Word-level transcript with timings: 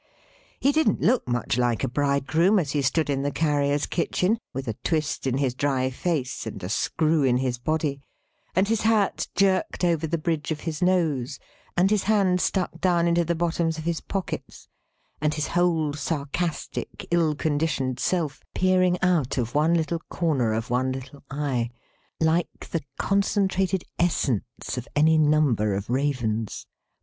He 0.59 0.71
didn't 0.71 0.99
look 1.01 1.27
much 1.27 1.59
like 1.59 1.83
a 1.83 1.87
Bridegroom, 1.87 2.57
as 2.57 2.71
he 2.71 2.81
stood 2.81 3.07
in 3.07 3.21
the 3.21 3.29
Carrier's 3.31 3.85
kitchen, 3.85 4.39
with 4.51 4.67
a 4.67 4.73
twist 4.83 5.27
in 5.27 5.37
his 5.37 5.53
dry 5.53 5.91
face, 5.91 6.47
and 6.47 6.63
a 6.63 6.69
screw 6.69 7.21
in 7.21 7.37
his 7.37 7.59
body, 7.59 8.01
and 8.55 8.67
his 8.67 8.81
hat 8.81 9.27
jerked 9.35 9.83
over 9.83 10.07
the 10.07 10.17
bridge 10.17 10.49
of 10.49 10.61
his 10.61 10.81
nose, 10.81 11.37
and 11.77 11.91
his 11.91 12.05
hands 12.05 12.41
stuck 12.41 12.79
down 12.81 13.07
into 13.07 13.23
the 13.23 13.35
bottoms 13.35 13.77
of 13.77 13.83
his 13.83 14.01
pockets, 14.01 14.67
and 15.21 15.35
his 15.35 15.49
whole 15.49 15.93
sarcastic 15.93 17.05
ill 17.11 17.35
conditioned 17.35 17.99
self 17.99 18.41
peering 18.55 18.97
out 19.03 19.37
of 19.37 19.53
one 19.53 19.75
little 19.75 20.01
corner 20.09 20.51
of 20.51 20.71
one 20.71 20.91
little 20.91 21.23
eye, 21.29 21.69
like 22.19 22.67
the 22.71 22.81
concentrated 22.97 23.83
essence 23.99 24.77
of 24.79 24.87
any 24.95 25.19
number 25.19 25.75
of 25.75 25.91
ravens. 25.91 26.65